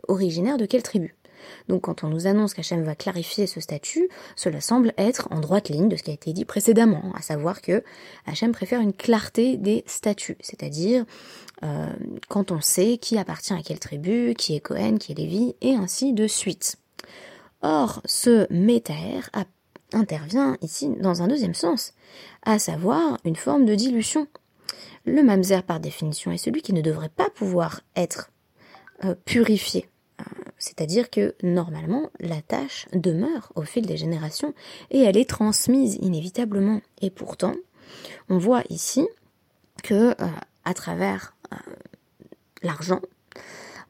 originaire 0.06 0.56
de 0.56 0.66
quelle 0.66 0.84
tribu. 0.84 1.15
Donc 1.69 1.82
quand 1.82 2.04
on 2.04 2.08
nous 2.08 2.26
annonce 2.26 2.54
qu'Hachem 2.54 2.82
va 2.82 2.94
clarifier 2.94 3.46
ce 3.46 3.60
statut, 3.60 4.08
cela 4.34 4.60
semble 4.60 4.93
être 4.98 5.28
en 5.31 5.40
droite 5.40 5.69
ligne 5.69 5.88
de 5.88 5.96
ce 5.96 6.02
qui 6.02 6.10
a 6.10 6.14
été 6.14 6.32
dit 6.32 6.44
précédemment, 6.44 7.12
à 7.14 7.22
savoir 7.22 7.62
que 7.62 7.82
Hachem 8.26 8.52
préfère 8.52 8.81
une 8.81 8.93
clarté 8.93 9.56
des 9.56 9.84
statuts, 9.87 10.38
c'est-à-dire 10.40 11.04
euh, 11.62 11.87
quand 12.28 12.52
on 12.52 12.60
sait 12.60 12.98
qui 12.98 13.19
appartient 13.19 13.54
à 13.54 13.62
quelle 13.62 13.78
tribu, 13.78 14.34
qui 14.37 14.54
est 14.54 14.60
Cohen, 14.60 14.98
qui 14.98 15.12
est 15.12 15.16
Lévi, 15.16 15.54
et 15.60 15.75
ainsi 15.75 16.12
de 16.12 16.26
suite. 16.26 16.76
Or, 17.62 18.02
ce 18.04 18.46
métaer 18.52 19.31
intervient 19.92 20.56
ici 20.60 20.90
dans 21.00 21.22
un 21.22 21.28
deuxième 21.28 21.54
sens, 21.54 21.94
à 22.44 22.58
savoir 22.58 23.19
une 23.25 23.37
forme 23.37 23.64
de 23.64 23.75
dilution. 23.75 24.26
Le 25.04 25.22
mamzer, 25.22 25.62
par 25.62 25.81
définition, 25.81 26.32
est 26.32 26.38
celui 26.38 26.62
qui 26.62 26.72
ne 26.72 26.82
devrait 26.82 27.08
pas 27.08 27.31
pouvoir 27.31 27.81
être 27.94 28.31
euh, 29.04 29.14
purifié 29.25 29.88
c'est-à-dire 30.58 31.11
que 31.11 31.35
normalement 31.42 32.11
la 32.20 32.40
tâche 32.40 32.87
demeure 32.92 33.52
au 33.54 33.62
fil 33.62 33.87
des 33.87 33.96
générations 33.96 34.54
et 34.90 35.00
elle 35.00 35.16
est 35.16 35.28
transmise 35.28 35.99
inévitablement. 36.00 36.80
Et 37.00 37.11
pourtant, 37.11 37.54
on 38.28 38.38
voit 38.38 38.62
ici 38.70 39.06
que 39.82 40.11
euh, 40.11 40.26
à 40.64 40.75
travers 40.75 41.35
euh, 41.52 41.56
l'argent, 42.62 43.00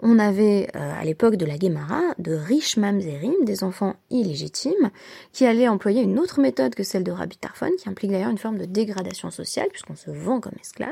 on 0.00 0.18
avait 0.18 0.68
euh, 0.74 1.00
à 1.00 1.04
l'époque 1.04 1.36
de 1.36 1.46
la 1.46 1.56
Guémara 1.56 2.02
de 2.18 2.32
riches 2.32 2.76
mamzerim, 2.76 3.44
des 3.44 3.64
enfants 3.64 3.94
illégitimes, 4.10 4.90
qui 5.32 5.46
allaient 5.46 5.68
employer 5.68 6.02
une 6.02 6.18
autre 6.18 6.40
méthode 6.40 6.74
que 6.74 6.82
celle 6.82 7.04
de 7.04 7.12
Rabbi 7.12 7.36
Tarfon, 7.36 7.70
qui 7.78 7.88
implique 7.88 8.10
d'ailleurs 8.10 8.30
une 8.30 8.38
forme 8.38 8.58
de 8.58 8.64
dégradation 8.64 9.30
sociale, 9.30 9.68
puisqu'on 9.70 9.96
se 9.96 10.10
vend 10.10 10.40
comme 10.40 10.54
esclave, 10.60 10.90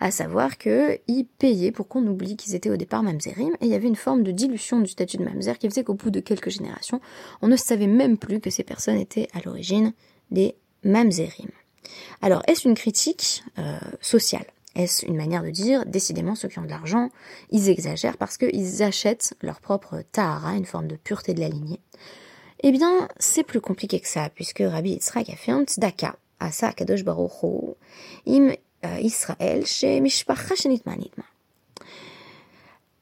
à 0.00 0.10
savoir 0.10 0.58
qu'ils 0.58 1.26
payaient 1.38 1.72
pour 1.72 1.88
qu'on 1.88 2.06
oublie 2.06 2.36
qu'ils 2.36 2.54
étaient 2.54 2.70
au 2.70 2.76
départ 2.76 3.02
mamzerim, 3.02 3.54
et 3.60 3.66
il 3.66 3.68
y 3.68 3.74
avait 3.74 3.88
une 3.88 3.96
forme 3.96 4.22
de 4.22 4.32
dilution 4.32 4.80
du 4.80 4.88
statut 4.88 5.16
de 5.16 5.24
mamzer 5.24 5.58
qui 5.58 5.68
faisait 5.68 5.84
qu'au 5.84 5.94
bout 5.94 6.10
de 6.10 6.20
quelques 6.20 6.50
générations, 6.50 7.00
on 7.42 7.48
ne 7.48 7.56
savait 7.56 7.86
même 7.86 8.18
plus 8.18 8.40
que 8.40 8.50
ces 8.50 8.64
personnes 8.64 8.96
étaient 8.96 9.28
à 9.34 9.40
l'origine 9.44 9.92
des 10.30 10.56
mamzerim. 10.84 11.50
Alors, 12.22 12.42
est-ce 12.48 12.68
une 12.68 12.74
critique 12.74 13.44
euh, 13.58 13.78
sociale? 14.00 14.46
Est-ce 14.76 15.06
une 15.06 15.16
manière 15.16 15.42
de 15.42 15.50
dire, 15.50 15.84
décidément, 15.86 16.34
ceux 16.34 16.48
qui 16.48 16.58
ont 16.58 16.64
de 16.64 16.68
l'argent, 16.70 17.10
ils 17.50 17.68
exagèrent 17.68 18.16
parce 18.16 18.36
qu'ils 18.36 18.82
achètent 18.82 19.34
leur 19.42 19.60
propre 19.60 20.02
tahara, 20.12 20.52
une 20.54 20.66
forme 20.66 20.86
de 20.86 20.96
pureté 20.96 21.34
de 21.34 21.40
la 21.40 21.48
lignée? 21.48 21.80
Eh 22.62 22.72
bien, 22.72 23.08
c'est 23.18 23.42
plus 23.42 23.60
compliqué 23.60 24.00
que 24.00 24.08
ça, 24.08 24.28
puisque 24.34 24.62
Rabbi 24.64 24.90
Yitzhak 24.90 25.28
a 25.28 25.36
fait 25.36 25.52
un 25.52 25.64
tzedaka, 25.64 26.16
asa 26.40 26.72
kadosh 26.72 27.04
baruch 27.04 27.76
im 28.26 28.52
euh, 28.84 28.98
Israël, 29.00 29.66
chez 29.66 30.00
mishpacha 30.00 30.54
shenitmanitma. 30.54 31.24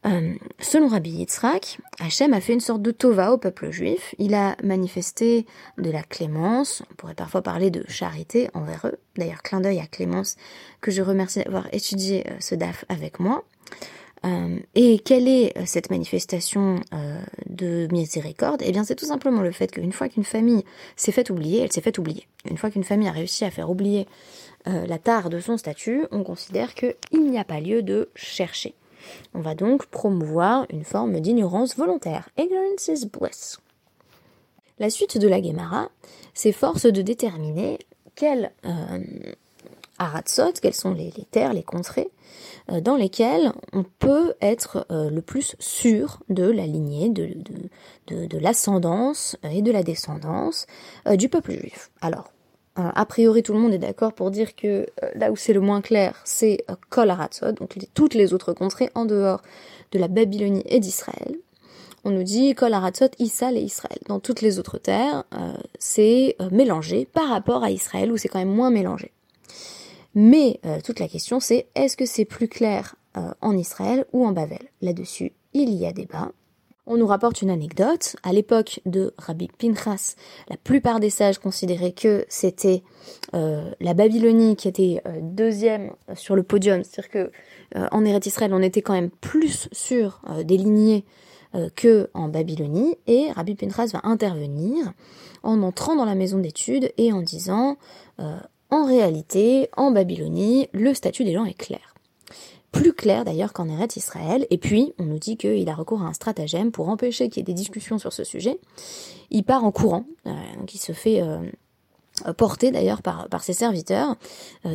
Euh, 0.07 0.35
selon 0.61 0.89
Rabbi 0.89 1.11
Yitzhak, 1.11 1.79
Hachem 1.99 2.35
a 2.35 2.41
fait 2.41 2.53
une 2.53 2.61
sorte 2.61 2.83
de 2.83 2.91
tova 2.91 3.33
au 3.33 3.39
peuple 3.39 3.71
juif. 3.71 4.15
Il 4.19 4.35
a 4.35 4.57
manifesté 4.63 5.47
de 5.79 5.91
la 5.91 6.03
clémence, 6.03 6.83
on 6.91 6.95
pourrait 6.95 7.15
parfois 7.15 7.43
parler 7.43 7.71
de 7.71 7.85
charité 7.89 8.51
envers 8.53 8.87
eux. 8.87 8.99
D'ailleurs, 9.17 9.43
clin 9.43 9.61
d'œil 9.61 9.81
à 9.81 9.87
Clémence, 9.87 10.37
que 10.81 10.91
je 10.91 11.01
remercie 11.01 11.43
d'avoir 11.43 11.73
étudié 11.73 12.25
euh, 12.29 12.37
ce 12.39 12.55
DAF 12.55 12.85
avec 12.89 13.19
moi. 13.19 13.45
Euh, 14.27 14.59
et 14.75 14.99
quelle 14.99 15.29
est 15.29 15.55
cette 15.67 15.91
manifestation 15.91 16.81
de 17.47 17.89
miséricorde? 17.93 18.63
Eh 18.65 18.73
bien, 18.73 18.83
c'est 18.83 18.95
tout 18.95 19.05
simplement 19.05 19.43
le 19.43 19.53
fait 19.53 19.71
qu'une 19.71 19.93
fois 19.93 20.09
qu'une 20.09 20.25
famille 20.25 20.65
s'est 20.97 21.13
faite 21.13 21.29
oublier, 21.29 21.61
elle 21.61 21.73
s'est 21.73 21.83
faite 21.83 21.99
oublier. 21.99 22.27
Une 22.49 22.57
fois 22.57 22.71
qu'une 22.71 22.85
famille 22.85 23.09
a 23.09 23.13
réussi 23.13 23.45
à 23.45 23.51
faire 23.51 23.69
oublier 23.69 24.07
la 24.65 24.97
tare 24.97 25.29
de 25.29 25.41
son 25.41 25.59
statut, 25.59 26.07
on 26.11 26.25
considère 26.25 26.73
qu'il 26.75 26.95
n'y 27.13 27.39
a 27.39 27.45
pas 27.45 27.61
lieu 27.61 27.83
de 27.83 28.09
chercher. 28.15 28.75
On 29.35 29.41
va 29.41 29.55
donc 29.55 29.87
promouvoir 29.87 30.67
une 30.71 30.85
forme 30.85 31.21
d'ignorance 31.21 31.77
volontaire. 31.77 32.29
Ignorance 32.39 32.89
is 32.89 33.07
bliss. 33.07 33.59
La 34.79 34.91
suite 34.91 35.19
de 35.19 35.29
la 35.29 35.41
Gemara 35.41 35.89
s'efforce 36.35 36.87
de 36.87 37.03
déterminer 37.03 37.79
quel 38.17 38.53
euh, 38.65 38.99
aratsot, 39.99 40.53
quelles 40.61 40.75
sont 40.75 40.93
les, 40.93 41.13
terres, 41.31 41.55
les 41.55 41.63
contrées, 41.63 42.11
euh, 42.71 42.81
dans 42.81 42.97
lesquelles 42.97 43.53
on 43.73 43.85
peut 43.85 44.35
être 44.41 44.87
euh, 44.91 45.11
le 45.11 45.23
plus 45.23 45.55
sûr 45.61 46.21
de 46.29 46.51
la 46.51 46.67
lignée, 46.67 47.09
de, 47.09 47.37
de, 48.09 48.39
l'ascendance 48.39 49.37
et 49.49 49.63
de 49.63 49.71
la 49.71 49.85
descendance 49.85 50.67
du 51.15 51.29
peuple 51.29 51.53
juif. 51.53 51.91
Alors, 52.01 52.34
a 52.77 53.07
priori, 53.07 53.43
tout 53.43 53.53
le 53.53 53.61
monde 53.61 53.73
est 53.73 53.79
d'accord 53.79 54.13
pour 54.13 54.31
dire 54.31 54.57
que 54.57 54.87
là 55.15 55.31
où 55.31 55.37
c'est 55.37 55.53
le 55.53 55.61
moins 55.61 55.81
clair, 55.81 56.21
c'est 56.25 56.65
Kol 56.91 57.11
Aratsot, 57.11 57.53
donc 57.53 57.77
toutes 57.95 58.15
les 58.15 58.35
autres 58.35 58.53
contrées 58.53 58.91
en 58.95 59.05
dehors 59.05 59.43
de 59.93 59.99
la 59.99 60.09
Babylonie 60.09 60.65
et 60.67 60.81
d'Israël 60.81 61.37
on 62.05 62.11
nous 62.11 62.23
dit 62.23 62.55
Kol 62.55 62.75
Aratzot, 62.75 63.09
Issal 63.19 63.57
et 63.57 63.63
Israël. 63.63 63.99
Dans 64.09 64.21
toutes 64.21 64.43
les 64.43 64.59
autres 64.59 64.79
terres, 64.79 65.25
euh, 65.33 65.55
c'est 65.79 66.37
euh, 66.41 66.51
mélangé 66.53 67.07
par 67.07 67.29
rapport 67.29 67.65
à 67.65 67.71
Israël 67.71 68.13
où 68.13 68.17
c'est 68.17 68.29
quand 68.29 68.39
même 68.39 68.55
moins 68.55 68.71
mélangé. 68.71 69.11
Mais 70.15 70.61
euh, 70.67 70.81
toute 70.85 71.01
la 71.01 71.09
question 71.09 71.41
c'est 71.41 71.67
est-ce 71.75 71.97
que 71.97 72.07
c'est 72.07 72.25
plus 72.25 72.49
clair 72.49 72.95
en 73.41 73.57
Israël 73.57 74.07
ou 74.13 74.27
en 74.27 74.33
Bavel 74.33 74.59
Là-dessus, 74.83 75.31
il 75.53 75.71
y 75.71 75.87
a 75.87 75.93
débat. 75.93 76.33
On 76.87 76.97
nous 76.97 77.07
rapporte 77.07 77.41
une 77.43 77.51
anecdote. 77.51 78.17
À 78.23 78.33
l'époque 78.33 78.81
de 78.85 79.15
Rabbi 79.17 79.49
Pinchas, 79.59 80.17
la 80.49 80.57
plupart 80.57 81.01
des 81.01 81.11
sages 81.11 81.39
considéraient 81.39 81.93
que 81.93 82.25
c'était 82.29 82.83
la 83.33 83.95
Babylonie 83.95 84.55
qui 84.55 84.69
était 84.69 85.03
deuxième 85.23 85.93
sur 86.15 86.37
le 86.37 86.43
podium. 86.43 86.85
C'est-à-dire 86.85 87.11
que 87.11 87.31
en 87.91 88.05
Eretz 88.05 88.27
Israël, 88.27 88.53
on 88.53 88.61
était 88.61 88.83
quand 88.83 88.93
même 88.93 89.11
plus 89.11 89.69
sûr 89.73 90.21
des 90.45 90.59
lignées 90.59 91.05
euh, 91.55 91.69
que 91.77 92.11
en 92.15 92.29
Babylonie, 92.29 92.97
et 93.07 93.31
Rabbi 93.31 93.55
Pinchas 93.55 93.91
va 93.93 94.01
intervenir 94.03 94.93
en 95.45 95.63
entrant 95.63 95.95
dans 95.95 96.05
la 96.05 96.17
maison 96.17 96.39
d'études 96.39 96.93
et 96.99 97.13
en 97.13 97.23
disant 97.23 97.77
euh, 98.19 98.39
en 98.71 98.85
réalité, 98.85 99.69
en 99.77 99.93
Babylonie, 99.93 100.69
le 100.73 100.95
statut 100.95 101.23
des 101.23 101.33
gens 101.33 101.45
est 101.45 101.55
clair. 101.55 101.94
Plus 102.75 102.93
clair 102.93 103.25
d'ailleurs 103.25 103.53
qu'en 103.53 103.69
Eretz 103.69 103.97
Israël, 103.97 104.47
et 104.51 104.59
puis 104.59 104.93
on 104.99 105.05
nous 105.05 105.19
dit 105.19 105.37
qu'il 105.37 105.69
a 105.69 105.75
recours 105.75 106.03
à 106.03 106.07
un 106.07 106.13
stratagème 106.13 106.73
pour 106.73 106.89
empêcher 106.89 107.29
qu'il 107.29 107.39
y 107.39 107.41
ait 107.41 107.45
des 107.45 107.55
discussions 107.55 107.99
sur 107.99 108.13
ce 108.13 108.25
sujet. 108.25 108.59
Il 109.31 109.45
part 109.45 109.65
en 109.65 109.73
courant, 109.73 110.05
euh, 110.27 110.31
donc 110.59 110.75
il 110.75 110.79
se 110.79 110.93
fait 110.93 111.23
porter 112.37 112.71
d'ailleurs 112.71 113.03
par, 113.03 113.43
ses 113.43 113.55
serviteurs 113.55 114.17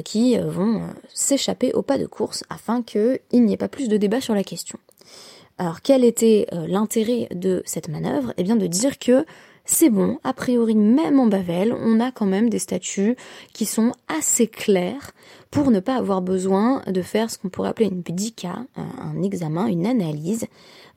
qui 0.04 0.38
vont 0.38 0.90
s'échapper 1.14 1.72
au 1.74 1.82
pas 1.82 1.98
de 1.98 2.06
course 2.06 2.44
afin 2.50 2.82
qu'il 2.82 3.20
n'y 3.32 3.54
ait 3.54 3.58
pas 3.58 3.70
plus 3.70 3.88
de 3.88 3.98
débat 3.98 4.20
sur 4.20 4.36
la 4.36 4.44
question. 4.44 4.80
Alors 5.60 5.82
quel 5.82 6.06
était 6.06 6.48
euh, 6.54 6.66
l'intérêt 6.68 7.28
de 7.36 7.62
cette 7.66 7.90
manœuvre? 7.90 8.34
Eh 8.38 8.44
bien 8.44 8.56
de 8.56 8.66
dire 8.66 8.98
que 8.98 9.26
c'est 9.72 9.92
bon, 9.92 10.18
a 10.24 10.34
priori 10.34 10.74
même 10.74 11.20
en 11.20 11.28
Bavel, 11.28 11.74
on 11.74 12.00
a 12.00 12.12
quand 12.12 12.26
même 12.26 12.50
des 12.50 12.58
statuts 12.58 13.16
qui 13.54 13.66
sont 13.66 13.92
assez 14.08 14.48
clairs 14.48 15.12
pour 15.52 15.70
ne 15.70 15.80
pas 15.80 15.96
avoir 15.96 16.24
besoin 16.24 16.82
de 16.88 17.04
faire 17.04 17.30
ce 17.30 17.38
qu'on 17.38 17.50
pourrait 17.50 17.70
appeler 17.70 17.88
une 17.88 18.02
bdika, 18.02 18.66
un 18.76 19.22
examen, 19.22 19.68
une 19.68 19.86
analyse 19.86 20.48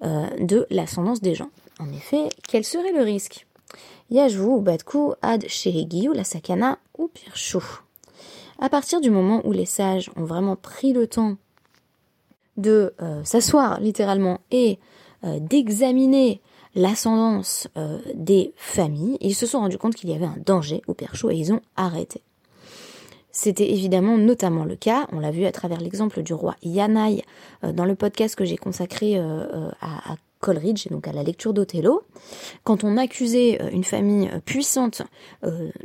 euh, 0.02 0.26
de 0.40 0.66
l'ascendance 0.70 1.20
des 1.20 1.34
gens. 1.34 1.50
En 1.78 1.92
effet, 1.92 2.30
quel 2.48 2.64
serait 2.64 2.92
le 2.92 3.02
risque? 3.02 3.46
Yajou, 4.10 4.62
Badku, 4.62 5.12
Ad, 5.20 5.44
ou 5.44 6.12
la 6.12 6.24
Sakana 6.24 6.78
ou 6.96 7.08
Pirchou. 7.08 7.62
À 8.58 8.70
partir 8.70 9.02
du 9.02 9.10
moment 9.10 9.42
où 9.44 9.52
les 9.52 9.66
sages 9.66 10.10
ont 10.16 10.24
vraiment 10.24 10.56
pris 10.56 10.94
le 10.94 11.06
temps 11.06 11.36
de 12.56 12.94
euh, 13.02 13.22
s'asseoir 13.22 13.80
littéralement 13.80 14.40
et 14.50 14.78
euh, 15.24 15.38
d'examiner 15.40 16.40
l'ascendance 16.74 17.68
euh, 17.76 17.98
des 18.14 18.52
familles, 18.56 19.18
ils 19.20 19.34
se 19.34 19.46
sont 19.46 19.60
rendus 19.60 19.78
compte 19.78 19.94
qu'il 19.94 20.10
y 20.10 20.14
avait 20.14 20.26
un 20.26 20.38
danger 20.44 20.82
au 20.86 20.94
Perchou 20.94 21.30
et 21.30 21.36
ils 21.36 21.52
ont 21.52 21.60
arrêté. 21.76 22.22
C'était 23.30 23.70
évidemment 23.70 24.18
notamment 24.18 24.64
le 24.64 24.76
cas, 24.76 25.06
on 25.12 25.18
l'a 25.18 25.30
vu 25.30 25.46
à 25.46 25.52
travers 25.52 25.80
l'exemple 25.80 26.22
du 26.22 26.34
roi 26.34 26.54
Yanaï 26.62 27.22
dans 27.62 27.86
le 27.86 27.94
podcast 27.94 28.36
que 28.36 28.44
j'ai 28.44 28.58
consacré 28.58 29.16
à, 29.16 30.16
Coleridge, 30.40 30.88
donc 30.90 31.08
à 31.08 31.12
la 31.12 31.22
lecture 31.22 31.54
d'Othello, 31.54 32.02
quand 32.62 32.84
on 32.84 32.98
accusait 32.98 33.58
une 33.72 33.84
famille 33.84 34.28
puissante 34.44 35.00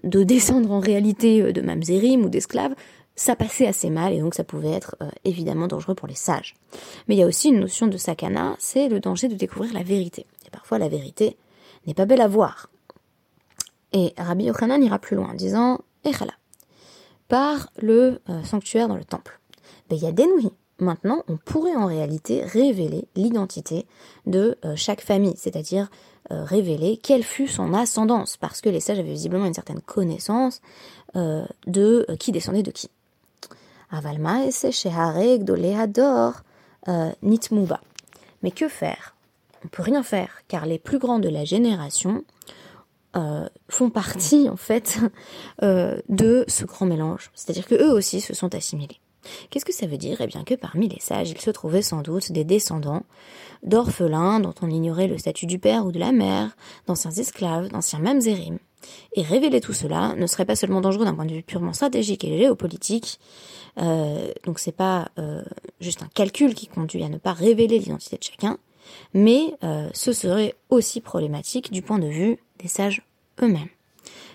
de 0.04 0.24
descendre 0.24 0.72
en 0.72 0.82
réalité 0.82 1.54
de 1.54 1.62
mamzerim 1.62 2.26
ou 2.26 2.30
d'esclaves, 2.30 2.74
ça 3.18 3.36
passait 3.36 3.68
assez 3.68 3.90
mal 3.90 4.14
et 4.14 4.20
donc 4.20 4.36
ça 4.36 4.44
pouvait 4.44 4.72
être 4.72 4.96
euh, 5.02 5.10
évidemment 5.26 5.68
dangereux 5.68 5.96
pour 5.96 6.08
les 6.08 6.16
sages. 6.16 6.54
Mais 7.08 7.16
il 7.16 7.18
y 7.18 7.24
a 7.24 7.26
aussi 7.26 7.50
une 7.50 7.60
notion 7.60 7.88
de 7.88 7.98
sakana, 7.98 8.56
c'est 8.60 8.88
le 8.88 9.00
danger 9.00 9.28
de 9.28 9.34
découvrir 9.34 9.74
la 9.74 9.84
vérité. 9.84 10.26
Et 10.46 10.52
parfois 10.52 10.78
la 10.78 10.88
vérité 10.88 11.36
n'est 11.88 11.96
pas 11.96 12.06
belle 12.06 12.22
à 12.22 12.28
voir. 12.28 12.70
Et 13.92 14.14
Rabbi 14.18 14.46
Yochanan 14.46 14.84
ira 14.84 15.00
plus 15.00 15.16
loin 15.16 15.32
en 15.32 15.34
disant 15.34 15.80
Echala, 16.06 16.34
par 17.28 17.72
le 17.82 18.22
euh, 18.30 18.44
sanctuaire 18.44 18.88
dans 18.88 18.96
le 18.96 19.04
temple. 19.04 19.40
Ben, 19.90 19.96
il 19.96 20.04
y 20.04 20.08
a 20.08 20.12
des 20.12 20.28
nuits. 20.28 20.52
Maintenant, 20.80 21.24
on 21.28 21.38
pourrait 21.38 21.76
en 21.76 21.88
réalité 21.88 22.44
révéler 22.44 23.08
l'identité 23.16 23.88
de 24.28 24.60
euh, 24.64 24.76
chaque 24.76 25.02
famille, 25.02 25.36
c'est-à-dire 25.36 25.90
révéler 26.30 26.98
quelle 26.98 27.24
fut 27.24 27.48
son 27.48 27.74
ascendance, 27.74 28.36
parce 28.36 28.60
que 28.60 28.68
les 28.68 28.82
sages 28.82 29.00
avaient 29.00 29.14
visiblement 29.14 29.46
une 29.46 29.54
certaine 29.54 29.80
connaissance 29.80 30.60
de 31.16 32.06
qui 32.20 32.34
descendait 32.34 32.64
de 32.64 32.72
qui. 32.72 32.90
Euh, 36.88 37.12
Mais 38.44 38.52
que 38.52 38.68
faire? 38.68 39.16
On 39.66 39.68
peut 39.68 39.84
rien 39.84 40.04
faire, 40.04 40.42
car 40.48 40.66
les 40.66 40.80
plus 40.80 41.00
grands 41.00 41.20
de 41.20 41.30
la 41.30 41.44
génération 41.44 42.24
euh, 43.16 43.48
font 43.70 43.90
partie 43.90 44.48
en 44.50 44.58
fait 44.58 45.00
euh, 45.64 46.00
de 46.10 46.46
ce 46.48 46.66
grand 46.66 46.86
mélange. 46.86 47.32
C'est-à-dire 47.34 47.68
que 47.68 47.76
eux 47.76 47.92
aussi 47.92 48.22
se 48.22 48.34
sont 48.34 48.54
assimilés. 48.54 49.00
Qu'est-ce 49.50 49.66
que 49.66 49.74
ça 49.74 49.88
veut 49.88 49.98
dire? 49.98 50.22
Eh 50.22 50.28
bien 50.28 50.44
que 50.44 50.54
parmi 50.54 50.88
les 50.88 51.00
sages, 51.00 51.32
il 51.32 51.42
se 51.42 51.50
trouvait 51.50 51.82
sans 51.82 52.02
doute 52.02 52.32
des 52.32 52.44
descendants 52.44 53.04
d'orphelins 53.64 54.40
dont 54.40 54.54
on 54.62 54.70
ignorait 54.70 55.08
le 55.08 55.18
statut 55.18 55.48
du 55.48 55.60
père 55.60 55.86
ou 55.86 55.92
de 55.92 56.00
la 56.00 56.12
mère, 56.12 56.56
d'anciens 56.86 57.12
esclaves, 57.12 57.70
d'anciens 57.70 58.00
mamzerim. 58.00 58.60
Et 59.14 59.22
révéler 59.22 59.62
tout 59.62 59.74
cela 59.74 60.14
ne 60.16 60.28
serait 60.28 60.46
pas 60.46 60.56
seulement 60.56 60.82
dangereux 60.82 61.06
d'un 61.06 61.16
point 61.16 61.26
de 61.26 61.34
vue 61.34 61.44
purement 61.44 61.74
stratégique 61.74 62.24
et 62.24 62.38
géopolitique, 62.38 63.20
euh, 63.80 64.32
donc 64.44 64.60
c'est 64.60 64.72
pas 64.72 65.10
euh, 65.20 65.44
juste 65.80 66.02
un 66.02 66.08
calcul 66.08 66.54
qui 66.56 66.68
conduit 66.68 67.04
à 67.04 67.10
ne 67.10 67.18
pas 67.18 67.34
révéler 67.34 67.80
l'identité 67.80 68.18
de 68.18 68.24
chacun, 68.24 68.58
mais 69.14 69.54
euh, 69.64 69.90
ce 69.94 70.14
serait 70.14 70.56
aussi 70.70 71.02
problématique 71.02 71.72
du 71.72 71.82
point 71.82 72.00
de 72.00 72.08
vue 72.08 72.40
des 72.60 72.68
sages 72.68 73.04
eux-mêmes. 73.42 73.70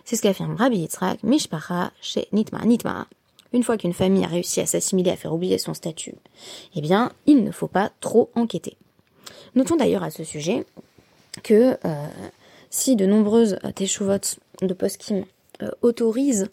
C'est 0.04 0.16
ce 0.16 0.22
qu'affirme 0.22 0.54
Rabbi 0.54 0.78
Yitzhak, 0.78 1.22
Mishpacha, 1.22 1.92
chez 2.00 2.28
Nitma 2.32 2.64
Nitma. 2.64 3.06
Une 3.52 3.62
fois 3.62 3.76
qu'une 3.76 3.92
famille 3.92 4.24
a 4.24 4.28
réussi 4.28 4.60
à 4.60 4.66
s'assimiler, 4.66 5.10
à 5.10 5.16
faire 5.16 5.32
oublier 5.32 5.58
son 5.58 5.74
statut, 5.74 6.14
eh 6.74 6.80
bien, 6.80 7.12
il 7.26 7.44
ne 7.44 7.50
faut 7.50 7.68
pas 7.68 7.90
trop 8.00 8.30
enquêter. 8.34 8.76
Notons 9.54 9.76
d'ailleurs 9.76 10.02
à 10.02 10.10
ce 10.10 10.24
sujet 10.24 10.64
que 11.42 11.76
si 12.72 12.96
de 12.96 13.06
nombreuses 13.06 13.58
teshuvots 13.76 14.40
de 14.60 14.74
poskim 14.74 15.24
autorisent 15.82 16.48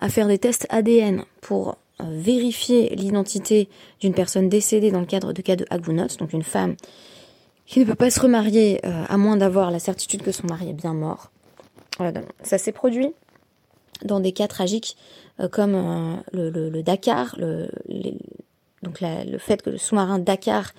à 0.00 0.08
faire 0.08 0.28
des 0.28 0.38
tests 0.38 0.66
ADN 0.70 1.24
pour 1.40 1.76
euh, 2.00 2.04
vérifier 2.10 2.94
l'identité 2.96 3.68
d'une 4.00 4.14
personne 4.14 4.48
décédée 4.48 4.90
dans 4.90 5.00
le 5.00 5.06
cadre 5.06 5.32
de 5.32 5.42
cas 5.42 5.54
de 5.54 5.64
Agunot, 5.70 6.08
donc 6.18 6.32
une 6.32 6.42
femme 6.42 6.74
qui 7.66 7.78
ne 7.78 7.84
peut 7.84 7.94
pas 7.94 8.10
se 8.10 8.20
remarier 8.20 8.80
euh, 8.84 9.04
à 9.08 9.16
moins 9.16 9.36
d'avoir 9.36 9.70
la 9.70 9.78
certitude 9.78 10.22
que 10.22 10.32
son 10.32 10.46
mari 10.48 10.68
est 10.70 10.74
bien 10.74 10.92
mort. 10.92 11.30
ça 12.42 12.58
s'est 12.58 12.72
produit 12.72 13.12
dans 14.04 14.18
des 14.18 14.32
cas 14.32 14.48
tragiques 14.48 14.96
euh, 15.38 15.48
comme 15.48 16.20
le, 16.32 16.82
Dakar, 16.82 17.36
le, 17.38 17.68
donc 18.84 18.98
le 19.00 19.38
fait 19.38 19.62
que 19.62 19.70
le 19.70 19.78
sous-marin 19.78 20.18
Dakar 20.20 20.72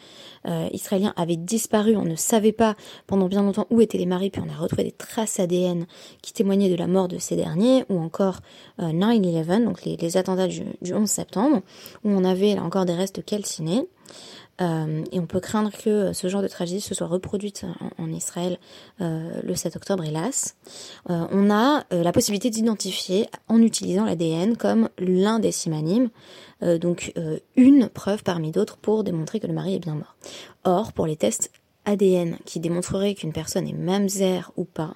euh, 0.48 0.70
israélien 0.72 1.14
avait 1.18 1.36
disparu, 1.36 1.96
on 1.98 2.06
ne 2.06 2.16
savait 2.16 2.52
pas 2.52 2.76
pendant 3.08 3.28
bien 3.28 3.42
longtemps 3.42 3.66
où 3.72 3.82
étaient 3.82 3.98
les 3.98 4.06
maris, 4.06 4.30
puis 4.30 4.42
on 4.46 4.54
a 4.54 4.56
retrouvé 4.56 4.84
des 4.84 4.92
traces 4.92 5.40
ADN 5.40 5.86
qui 6.22 6.34
témoignaient 6.34 6.70
de 6.70 6.76
la 6.76 6.88
mort 6.88 7.08
de 7.08 7.18
ces 7.18 7.36
derniers, 7.36 7.84
ou 7.90 8.00
encore 8.00 8.40
9-11, 8.80 9.62
euh, 9.62 9.66
donc 9.66 9.84
les, 9.84 10.18
attentats 10.18 10.48
du, 10.48 10.64
11 10.94 11.10
septembre, 11.10 11.62
où 12.04 12.10
on 12.10 12.24
avait 12.24 12.56
là 12.56 12.64
encore 12.64 12.86
des 12.86 12.94
restes 12.94 13.26
calcinés. 13.26 13.88
Euh, 14.62 15.04
et 15.12 15.20
on 15.20 15.26
peut 15.26 15.40
craindre 15.40 15.72
que 15.72 16.14
ce 16.14 16.28
genre 16.28 16.42
de 16.42 16.48
tragédie 16.48 16.82
se 16.82 16.96
soit 16.96 17.08
reproduite 17.08 17.66
en, 17.98 18.12
Israël 18.12 18.58
euh, 19.02 19.42
le 19.44 19.56
7 19.56 19.76
octobre, 19.76 20.04
hélas. 20.04 20.56
Euh, 21.10 21.28
on 21.32 21.52
a 21.52 21.84
la 21.92 22.12
possibilité 22.12 22.50
d'identifier 22.50 23.28
en 23.48 23.62
utilisant 23.62 24.06
l'ADN 24.06 24.56
comme 24.56 24.90
l'un 24.98 25.40
des 25.40 25.52
simanimes, 25.52 26.10
donc 26.62 27.14
une 27.56 27.90
preuve 27.90 28.24
parmi 28.24 28.52
d'autres 28.52 28.78
pour 28.78 29.04
démontrer 29.04 29.40
que 29.40 29.48
le 29.48 29.54
mari 29.54 29.76
est 29.76 29.80
bien 29.80 29.96
mort. 29.96 30.16
Or, 30.64 30.94
pour 30.94 31.06
les 31.06 31.16
tests 31.16 31.52
ADN 31.84 32.38
qui 32.46 32.60
démontreraient 32.60 33.14
qu'une 33.14 33.34
personne 33.34 33.68
est 33.68 33.74
mamzer 33.74 34.52
ou 34.56 34.64
pas, 34.64 34.96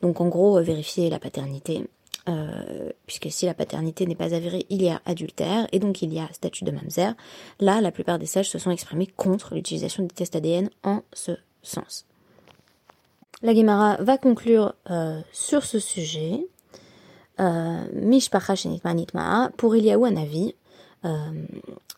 donc 0.00 0.20
en 0.20 0.28
gros 0.28 0.60
vérifier 0.62 1.10
la 1.10 1.18
paternité, 1.18 1.88
euh, 2.28 2.90
puisque 3.06 3.30
si 3.30 3.46
la 3.46 3.54
paternité 3.54 4.06
n'est 4.06 4.14
pas 4.14 4.34
avérée, 4.34 4.66
il 4.68 4.82
y 4.82 4.90
a 4.90 5.00
adultère, 5.06 5.66
et 5.72 5.78
donc 5.78 6.02
il 6.02 6.12
y 6.12 6.20
a 6.20 6.28
statut 6.32 6.64
de 6.64 6.70
mamzer. 6.70 7.14
Là, 7.58 7.80
la 7.80 7.90
plupart 7.90 8.18
des 8.18 8.26
sages 8.26 8.50
se 8.50 8.58
sont 8.58 8.70
exprimés 8.70 9.06
contre 9.06 9.54
l'utilisation 9.54 10.02
des 10.02 10.14
tests 10.14 10.36
ADN 10.36 10.68
en 10.82 11.02
ce 11.12 11.32
sens. 11.62 12.06
La 13.42 13.54
Gemara 13.54 13.96
va 14.00 14.18
conclure 14.18 14.74
euh, 14.90 15.20
sur 15.32 15.64
ce 15.64 15.78
sujet. 15.78 16.46
Euh, 17.40 17.84
Mishpacha 17.92 18.54
Manitmaa 18.84 19.50
pour 19.56 19.76
Eliaou 19.76 20.04
Hanavi. 20.04 20.54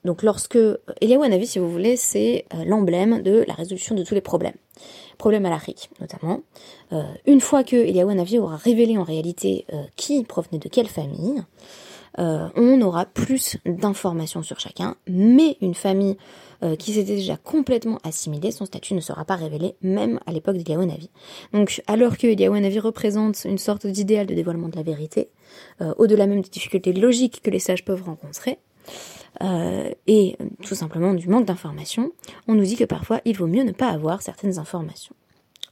Donc 0.04 0.22
lorsque 0.22 0.58
Hanavi, 1.02 1.46
si 1.46 1.58
vous 1.58 1.70
voulez, 1.70 1.96
c'est 1.96 2.44
l'emblème 2.66 3.22
de 3.22 3.44
la 3.46 3.54
résolution 3.54 3.94
de 3.94 4.04
tous 4.04 4.14
les 4.14 4.20
problèmes 4.20 4.54
problème 5.20 5.44
à 5.46 5.50
l'Afrique 5.50 5.90
notamment. 6.00 6.40
Euh, 6.92 7.02
une 7.26 7.40
fois 7.40 7.62
que 7.62 7.76
Hanavi 8.10 8.38
aura 8.38 8.56
révélé 8.56 8.96
en 8.96 9.04
réalité 9.04 9.66
euh, 9.72 9.82
qui 9.94 10.24
provenait 10.24 10.58
de 10.58 10.68
quelle 10.68 10.88
famille, 10.88 11.42
euh, 12.18 12.48
on 12.56 12.80
aura 12.80 13.04
plus 13.04 13.58
d'informations 13.66 14.42
sur 14.42 14.58
chacun, 14.58 14.96
mais 15.06 15.56
une 15.60 15.74
famille 15.74 16.16
qui 16.78 16.92
s'était 16.92 17.16
déjà 17.16 17.38
complètement 17.38 17.98
assimilée, 18.04 18.50
son 18.50 18.66
statut 18.66 18.92
ne 18.92 19.00
sera 19.00 19.24
pas 19.24 19.36
révélé, 19.36 19.76
même 19.80 20.20
à 20.26 20.32
l'époque 20.32 20.58
d'Eliaou 20.58 20.82
Hanavi. 20.82 21.08
Donc, 21.54 21.82
alors 21.86 22.18
que 22.18 22.26
Eliaou 22.26 22.52
Hanavi 22.52 22.78
représente 22.80 23.46
une 23.46 23.56
sorte 23.56 23.86
d'idéal 23.86 24.26
de 24.26 24.34
dévoilement 24.34 24.68
de 24.68 24.76
la 24.76 24.82
vérité, 24.82 25.30
au-delà 25.96 26.26
même 26.26 26.42
des 26.42 26.50
difficultés 26.50 26.92
logiques 26.92 27.40
que 27.40 27.48
les 27.48 27.60
sages 27.60 27.82
peuvent 27.82 28.02
rencontrer, 28.02 28.58
euh, 29.42 29.90
et 30.06 30.36
tout 30.62 30.74
simplement 30.74 31.14
du 31.14 31.28
manque 31.28 31.46
d'informations, 31.46 32.12
on 32.48 32.54
nous 32.54 32.64
dit 32.64 32.76
que 32.76 32.84
parfois 32.84 33.20
il 33.24 33.36
vaut 33.36 33.46
mieux 33.46 33.64
ne 33.64 33.72
pas 33.72 33.88
avoir 33.88 34.22
certaines 34.22 34.58
informations. 34.58 35.14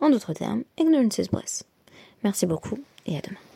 En 0.01 0.11
d'autres 0.11 0.33
termes, 0.33 0.65
ignorance 0.79 1.19
is 1.19 1.29
bliss. 1.31 1.65
Merci 2.23 2.47
beaucoup 2.47 2.79
et 3.07 3.17
à 3.17 3.21
demain. 3.21 3.48